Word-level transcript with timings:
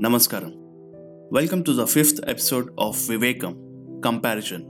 నమస్కారం. 0.00 0.52
Welcome 1.32 1.64
to 1.64 1.82
the 1.82 1.84
fifth 1.84 2.30
episode 2.30 2.80
of 2.80 3.10
Vivekam 3.10 3.52
comparison 4.04 4.62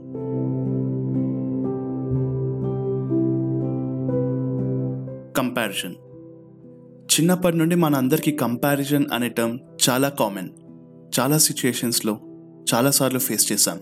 comparison 5.37 5.95
చిన్నప్పటి 6.95 7.57
నుండి 7.57 7.75
మన 7.75 7.95
అందరికీ 7.95 8.31
కంపారిజన్ 8.31 9.05
అనే 9.13 9.29
టర్మ్ 9.29 9.59
చాలా 9.89 10.09
కామన్ 10.09 10.49
చాలా 11.19 11.37
సిచ్యుయేషన్స్లో 11.37 12.19
చాలాసార్లు 12.73 13.19
ఫేస్ 13.19 13.51
చేశాం. 13.51 13.79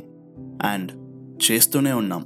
అండ్ 0.62 0.92
చేస్తూనే 1.52 1.92
ఉన్నాం. 1.92 2.24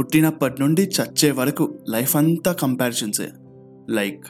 పుట్టినప్పటి 0.00 0.62
నుండి 0.62 0.82
చచ్చే 0.82 1.30
వరకు 1.30 1.78
లైఫ్ 1.88 2.16
అంతా 2.16 2.52
కంపారిజన్సే 2.52 3.28
లైక్ 3.90 4.24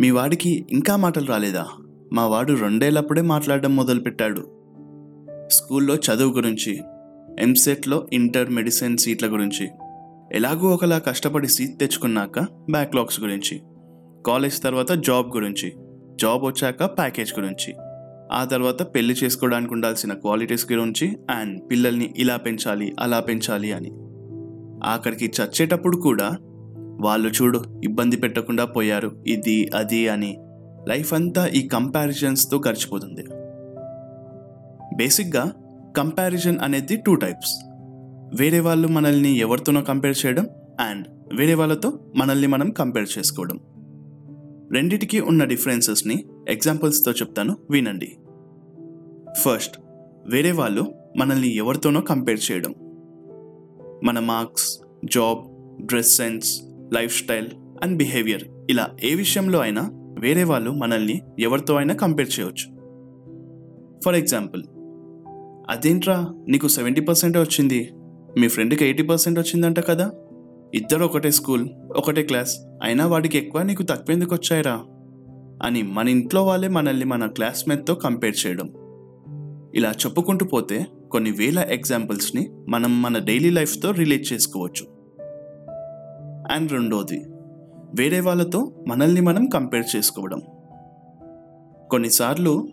మీ 0.00 0.10
వాడికి 0.10 0.66
ఇంకా 0.70 0.96
మాటలు 0.96 1.26
రాలేదా? 1.26 1.66
మా 2.14 2.26
వాడు 2.26 2.52
రెండేళ్ళప్పుడే 2.52 3.22
మాట్లాడడం 3.22 3.76
మొదలుపెట్టాడు. 3.76 4.40
స్కూల్లో 5.50 5.94
చదువు 5.94 6.32
గురించి 6.32 6.80
ఎంసెట్లో 7.40 8.06
ఇంటర్ 8.12 8.50
మెడిసిన్ 8.50 8.98
సీట్ల 8.98 9.26
గురించి 9.26 9.68
ఎలాగో 10.32 10.68
ఒకలా 10.68 10.98
కష్టపడి 10.98 11.48
సీట్ 11.48 11.78
తెచ్చుకున్నాక 11.78 12.38
బ్యాక్లాగ్స్ 12.70 13.20
గురించి 13.20 13.60
కాలేజ్ 14.26 14.62
తర్వాత 14.62 14.92
జాబ్ 14.92 15.26
గురించి 15.26 15.72
జాబ్ 16.20 16.44
వచ్చాక 16.44 16.84
ప్యాకేజ్ 16.84 17.40
గురించి 17.40 17.74
ఆ 18.32 18.44
తర్వాత 18.44 18.82
పెళ్ళి 18.82 19.14
చేసుకోవడానికి 19.14 19.74
ఉండాల్సిన 19.74 20.12
క్వాలిటీస్ 20.12 20.72
గురించి 20.72 21.16
అండ్ 21.30 21.70
పిల్లల్ని 21.70 22.14
ఇలా 22.16 22.36
పెంచాలి 22.36 22.96
అలా 23.00 23.20
పెంచాలి 23.20 23.72
అని. 23.72 23.90
ఆఖరికి 24.84 25.26
చచ్చేటప్పుడు 25.26 25.96
కూడా 25.96 26.36
వాళ్ళు 27.00 27.28
చూడు 27.28 27.80
ఇబ్బంది 27.84 28.16
పెట్టకుండా 28.16 28.64
పోయారు 28.64 29.24
ఇది 29.26 29.70
అది 29.74 30.08
అని 30.08 30.38
లైఫ్ 30.88 31.14
అంతా 31.14 31.46
ఈ 31.46 31.68
కంపారిజన్స్తో 31.68 32.62
గడిచిపోతుంది. 32.68 33.24
బేసిక్గా 34.96 35.52
కంపారిజన్ 35.96 36.58
అనేది 36.58 36.96
టూ 36.96 37.14
టైప్స్. 37.14 37.54
వేరే 38.40 38.60
వాళ్ళు 38.60 38.88
మనల్ని 38.88 39.38
ఎవరితోనో 39.38 39.80
కంపేర్ 39.80 40.16
చేయడం 40.26 40.46
అండ్ 40.80 41.06
వేరే 41.38 41.54
వాళ్ళతో 41.54 41.98
మనల్ని 42.16 42.46
మనం 42.46 42.70
కంపేర్ 42.70 43.08
చేసుకోవడం. 43.18 43.60
రెండిటికి 44.72 45.20
ఉన్న 45.20 45.44
డిఫరెన్సెస్ని 45.44 46.24
ఎగ్జాంపుల్స్తో 46.48 47.12
చెప్తాను 47.12 47.56
వినండి. 47.70 48.16
ఫస్ట్ 49.40 49.78
వేరే 50.26 50.52
వాళ్ళు 50.52 50.94
మనల్ని 51.16 51.54
ఎవరితోనో 51.54 52.00
కంపేర్ 52.00 52.40
చేయడం. 52.52 52.74
మన 54.04 54.18
marks 54.18 54.78
job 55.04 55.40
dress 55.86 56.16
sense 56.16 56.62
lifestyle 57.22 57.48
and 57.82 57.98
behaviour 57.98 58.44
ఇలా 58.70 58.88
ఏ 59.04 59.14
విషయంలో 59.14 59.60
అయినా 59.60 60.03
వేరే 60.24 60.44
వాళ్ళు 60.44 60.70
మనల్ని 60.70 61.20
ఎవరితో 61.38 61.76
అయినా 61.76 61.94
కంపేర్ 61.94 62.40
చేయవచ్చు 62.40 62.74
ఫర్ 64.04 64.14
ఎగ్జాంపుల్ 64.14 64.62
అదేంట్రా? 65.70 66.28
నీకు 66.48 66.68
సెవెంటీ 66.68 67.00
పర్సెంటే 67.00 67.38
వచ్చింది. 67.38 67.90
మీ 68.38 68.48
ఫ్రెండ్కి 68.48 68.84
ఎయిటీ 68.84 69.02
పర్సెంట్ 69.02 69.38
వచ్చిందంట 69.38 69.80
కదా? 69.80 70.10
ఇద్దరు 70.74 71.04
ఒకటే 71.04 71.30
స్కూల్ 71.30 71.68
ఒకటే 71.96 72.22
క్లాస్ 72.22 72.56
అయినా 72.82 73.06
వాడికి 73.06 73.38
ఎక్కువ 73.38 73.62
నీకు 73.62 73.82
తక్కువ 73.82 74.12
ఎందుకు 74.12 74.34
వచ్చాయిరా? 74.34 74.84
అని 75.64 75.82
మన 75.82 76.08
ఇంట్లో 76.08 76.44
వాళ్ళే 76.44 76.68
మనల్ని 76.68 77.04
మన 77.04 77.26
క్లాస్మేట్తో 77.26 77.94
కంపేర్ 77.94 78.46
చేయడం. 78.46 78.66
ఇలా 79.74 79.90
చెప్పుకుంటూ 79.90 80.46
పోతే 80.46 80.86
కొన్ని 81.10 81.30
వేల 81.30 81.58
ఎగ్జాంపుల్స్ని 81.58 82.50
మనం 82.68 83.02
మన 83.02 83.18
డైలీ 83.18 83.50
లైఫ్తో 83.50 83.90
రిలేట్ 83.90 84.32
చేసుకోవచ్చు. 84.32 84.86
అండ్ 86.54 86.72
రెండోది 86.72 87.24
వేరే 87.94 88.20
వాళ్ళతో 88.20 88.84
మనల్ని 88.88 89.20
మనం 89.20 89.46
కంపేర్ 89.46 89.96
చేసుకోవడం. 89.96 90.42
కొన్నిసార్లు 91.90 92.68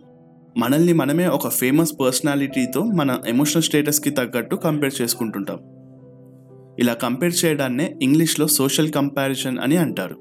మనల్ని 0.58 0.92
మనమే 0.92 1.26
ఒక 1.26 1.48
ఫేమస్ 1.48 1.92
పర్సనాలిటీతో 2.00 2.82
మన 2.82 3.20
ఎమోషనల్ 3.26 3.62
స్టేటస్కి 3.62 4.10
తగ్గట్టు 4.10 4.56
కంపేర్ 4.56 5.02
చేసుకుంటుంటాం. 5.02 5.58
ఇలా 6.78 6.94
కంపేర్ 6.94 7.44
చేయడాన్నే 7.44 7.98
ఇంగ్లీష్లో 8.02 8.46
సోషల్ 8.46 8.92
కంపారిజన్ 8.92 9.58
అని 9.58 9.76
అంటారు. 9.76 10.16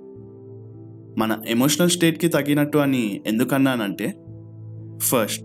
మన 1.18 1.42
ఎమోషనల్ 1.48 1.90
స్టేట్కి 1.90 2.28
తగినట్టు 2.28 2.78
అని 2.78 3.22
ఎందుకన్నానంటే 3.28 4.14
ఫస్ట్ 5.00 5.44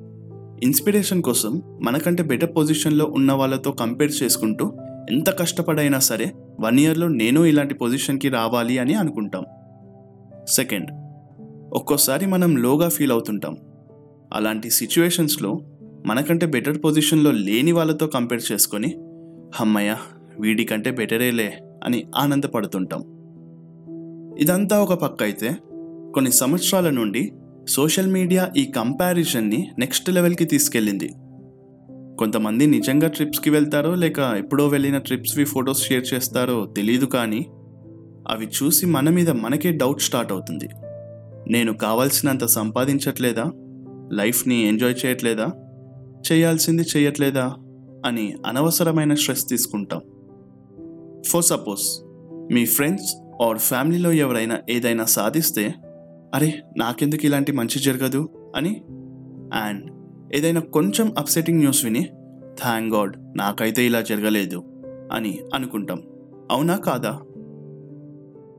ఇన్స్పిరేషన్ 0.62 1.22
కోసం 1.22 1.62
మనకంటే 1.82 2.22
బెటర్ 2.22 2.56
పొజిషన్లో 2.56 3.04
ఉన్న 3.04 3.32
వాళ్ళతో 3.32 3.72
కంపేర్ 3.72 4.12
చేసుకుంటూ 4.22 4.76
ఎంత 5.10 5.30
కష్టపడైనా 5.30 5.98
సరే 5.98 6.32
వన్ 6.60 6.80
ఇయర్లో 6.80 7.08
నేను 7.08 7.44
ఇలాంటి 7.44 7.74
పొజిషన్కి 7.74 8.28
రావాలి 8.28 8.78
అని 8.78 8.94
అనుకుంటాం. 8.94 9.44
సెకండ్ 10.48 10.90
ఒక్కోసారి 11.74 12.26
మనం 12.26 12.56
లోగా 12.56 12.88
ఫీల్ 12.88 13.12
అవుతుంటాం. 13.12 13.56
అలాంటి 14.32 14.70
సిచ్యువేషన్స్లో 14.70 15.60
మనకంటే 16.06 16.46
బెటర్ 16.46 16.78
పొజిషన్లో 16.84 17.30
లేని 17.30 17.72
వాళ్ళతో 17.72 18.06
కంపేర్ 18.06 18.52
చేసుకొని 18.52 18.94
అమ్మయ్య 19.60 19.96
వీడికంటే 20.40 20.90
బెటరేలే 20.90 21.58
అని 21.84 22.06
ఆనందపడుతుంటాం. 22.16 23.00
ఇదంతా 24.38 24.82
ఒక 24.82 24.94
పక్క 24.94 25.22
అయితే 25.22 25.56
కొన్ని 26.14 26.32
సంవత్సరాల 26.32 26.90
నుండి 26.90 27.32
సోషల్ 27.68 28.06
మీడియా 28.06 28.52
ఈ 28.56 28.64
కంపారిజన్ని 28.64 29.70
నెక్స్ట్ 29.78 30.10
లెవెల్కి 30.10 30.44
తీసుకెళ్ళింది. 30.44 31.08
కొంతమంది 32.18 32.66
నిజంగా 32.66 33.08
ట్రిప్స్కి 33.08 33.50
వెళ్తారో 33.50 33.94
లేక 33.94 34.18
ఎప్పుడో 34.18 34.68
వెళ్ళిన 34.68 34.98
ట్రిప్స్వి 34.98 35.44
ఫొటోస్ 35.44 35.84
షేర్ 35.84 36.14
చేస్తారో 36.14 36.66
తెలియదు 36.76 37.04
కానీ 37.06 37.46
అవి 38.28 38.46
చూసి 38.46 38.86
మన 38.86 39.10
మీద 39.10 39.30
మనకే 39.30 39.72
డౌట్ 39.72 40.00
స్టార్ట్ 40.00 40.32
అవుతుంది. 40.32 40.68
నేను 41.48 41.72
కావాల్సినంత 41.72 42.44
సంపాదించట్లేదా? 42.44 43.52
లైఫ్ని 44.12 44.68
ఎంజాయ్ 44.68 45.06
చేయట్లేదా? 45.06 45.50
చేయాల్సింది 46.32 46.82
చేయట్లేదా? 46.96 47.54
అని 48.06 48.34
అనవసరమైన 48.46 49.14
స్ట్రెస్ 49.14 49.48
తీసుకుంటాం. 49.48 50.00
ఫర్ 51.28 51.44
సపోజ్ 51.44 52.04
మీ 52.54 52.66
ఫ్రెండ్స్ 52.66 53.28
ఆర్ 53.42 53.58
ఫ్యామిలీలో 53.58 54.12
ఎవరైనా 54.12 54.58
ఏదైనా 54.70 55.04
సాధిస్తే 55.04 55.74
అరే 56.34 56.62
నాకెందుకు 56.78 57.26
ఇలాంటి 57.26 57.52
మంచి 57.52 57.80
జరగదు? 57.80 58.52
అని 58.56 58.82
అండ్ 59.54 59.90
ఏదైనా 60.36 60.60
కొంచెం 60.60 61.14
అప్సెటింగ్ 61.18 61.58
న్యూస్ 61.58 61.84
విని 61.84 62.04
థ్యాంక్ 62.62 62.94
గాడ్ 62.94 63.16
నాకైతే 63.36 63.86
ఇలా 63.86 64.00
జరగలేదు 64.00 64.62
అని 65.12 65.40
అనుకుంటాం. 65.54 66.02
అవునా 66.50 66.76
కాదా? 66.76 67.20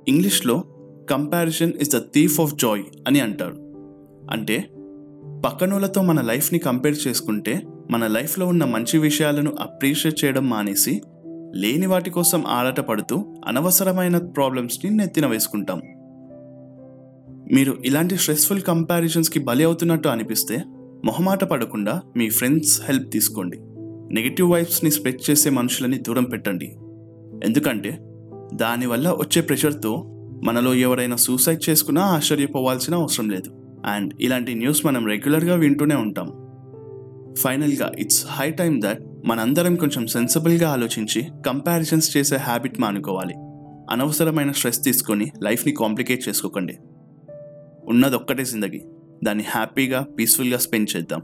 ఇంగ్లీష్లో 0.08 0.64
comparison 1.10 1.72
is 1.82 1.96
the 1.96 1.98
thief 1.98 2.42
of 2.42 2.56
joy 2.56 2.84
అని 3.08 3.20
అంటారు. 3.20 3.56
అంటే 4.32 4.70
పక్కనోళ్ళతో 5.46 6.02
మన 6.02 6.22
లైఫ్ని 6.22 6.60
కంపేర్ 6.60 7.08
చేసుకుంటే 7.08 7.62
మన 7.92 8.08
లైఫ్లో 8.08 8.48
ఉన్న 8.48 8.66
మంచి 8.66 8.98
విషయాలను 8.98 9.56
అప్రిషియేట్ 9.60 10.26
చేయడం 10.26 10.50
మానేసి 10.50 11.02
లేని 11.56 11.86
వాటి 11.86 12.10
కోసం 12.10 12.44
ఆరాటపడుతూ 12.48 13.36
అనవసరమైన 13.48 14.18
ప్రాబ్లమ్స్ని 14.18 14.92
నెత్తిన 14.92 15.26
వేసుకుంటాం. 15.26 15.82
మీరు 17.54 17.78
ఇలాంటి 17.86 18.18
స్ట్రెస్ఫుల్ 18.18 18.62
కంపారిజన్స్కి 18.62 19.40
బలి 19.40 19.64
అవుతున్నట్టు 19.64 20.08
అనిపిస్తే 20.08 20.64
మొహమాట 21.06 21.44
పడకుండా 21.44 22.02
మీ 22.18 22.30
ఫ్రెండ్స్ 22.30 22.82
హెల్ప్ 22.82 23.12
తీసుకోండి. 23.12 23.58
నెగిటివ్ 24.16 24.52
వైబ్స్ని 24.52 24.92
స్ప్రెడ్ 24.92 25.30
చేసే 25.30 25.50
మనుషులని 25.50 25.98
దూరం 25.98 26.24
పెట్టండి. 26.24 26.66
ఎందుకంటే 27.44 28.00
దానివల్ల 28.54 29.10
వచ్చే 29.10 29.42
ప్రెషర్తో 29.42 30.14
మనలో 30.44 30.74
ఎవరైనా 30.74 31.16
సూసైడ్ 31.16 31.70
చేసుకున్నా 31.70 32.02
ఆశ్చర్యపోవాల్సిన 32.02 32.96
అవసరం 32.96 33.30
లేదు. 33.30 33.64
అండ్ 33.86 34.14
ఇలాంటి 34.22 34.56
న్యూస్ 34.56 34.86
మనం 34.86 35.08
రెగ్యులర్గా 35.08 35.56
వింటూనే 35.56 35.96
ఉంటాం. 35.96 36.48
ఫైనల్గా 37.40 37.92
ఇట్స్ 38.00 38.26
హై 38.30 38.52
టైమ్ 38.52 38.82
దట్ 38.82 39.04
మనందరం 39.26 39.76
కొంచెం 39.76 40.08
సెన్సిబుల్గా 40.08 40.70
ఆలోచించి 40.70 41.26
కంపారిజన్స్ 41.46 42.18
చేసే 42.18 42.38
హ్యాబిట్ 42.38 42.80
మానుకోవాలి. 42.80 43.34
అనవసరమైన 43.92 44.52
స్ట్రెస్ 44.52 44.84
తీసుకొని 44.84 45.32
లైఫ్ని 45.44 45.74
కాంప్లికేట్ 45.74 46.30
చేసుకోకండి. 46.30 46.78
ఉన్నది 47.86 48.16
ఒక్కటే 48.16 48.46
జిందగీ. 48.46 48.82
దాన్ని 49.24 49.44
హ్యాపీగా 49.48 50.02
పీస్ఫుల్గా 50.20 50.58
స్పెండ్ 50.58 50.96
చేద్దాం. 50.96 51.22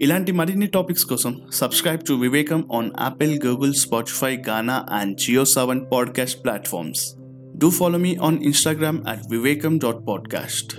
ఇలాంటి 0.00 0.32
మరిన్ని 0.32 0.66
టాపిక్స్ 0.66 1.04
కోసం 1.04 1.40
subscribe 1.52 2.00
to 2.08 2.14
Vivekam 2.14 2.64
on 2.74 2.90
Apple 3.00 3.40
Google 3.46 3.74
Spotify 3.74 4.36
Gaana 4.48 4.86
and 4.90 5.18
JioSaavn 5.44 5.80
podcast 5.92 6.44
platforms 6.44 7.16
do 7.58 7.70
follow 7.70 7.98
me 7.98 8.16
on 8.16 8.38
Instagram 8.42 8.98
at 9.08 9.24
Vivekam 9.30 9.78
dot 9.78 10.08
podcast 10.08 10.74